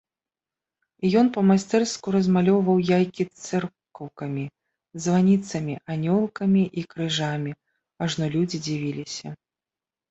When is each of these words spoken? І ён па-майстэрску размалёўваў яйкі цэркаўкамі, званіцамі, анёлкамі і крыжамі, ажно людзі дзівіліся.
І 1.07 1.09
ён 1.19 1.27
па-майстэрску 1.35 2.07
размалёўваў 2.15 2.77
яйкі 2.97 3.23
цэркаўкамі, 3.45 4.45
званіцамі, 5.05 5.79
анёлкамі 5.99 6.63
і 6.83 6.89
крыжамі, 6.97 7.51
ажно 8.09 8.25
людзі 8.37 8.57
дзівіліся. 8.69 9.27